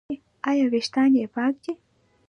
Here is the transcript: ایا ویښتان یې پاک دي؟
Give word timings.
ایا 0.49 0.65
ویښتان 0.71 1.11
یې 1.19 1.25
پاک 1.35 1.53
دي؟ 1.63 1.73